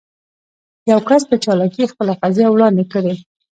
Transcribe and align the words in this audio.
يو 0.91 0.99
کس 1.09 1.21
په 1.29 1.35
چالاکي 1.43 1.83
خپله 1.91 2.13
قضيه 2.21 2.47
وړاندې 2.51 2.83
کړي. 2.93 3.13